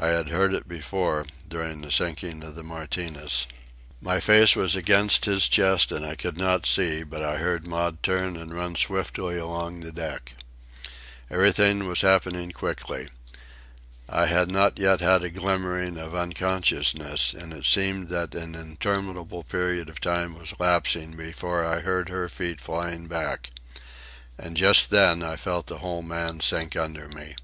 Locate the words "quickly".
12.50-13.08